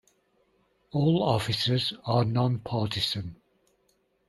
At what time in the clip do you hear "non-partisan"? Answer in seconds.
2.25-3.35